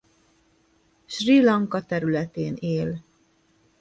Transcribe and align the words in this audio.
Srí 1.05 1.41
Lanka 1.41 1.81
területén 1.85 2.55
él. 2.59 3.03